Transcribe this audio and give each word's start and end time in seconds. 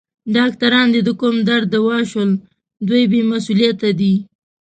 ډاکټران 0.35 0.87
دي 0.93 1.01
د 1.05 1.09
کوم 1.19 1.35
درد 1.49 1.67
دوا 1.75 1.97
شول؟ 2.11 2.31
دوی 2.87 3.03
بې 3.11 3.21
مسؤلیته 3.31 3.89
دي. 3.99 4.13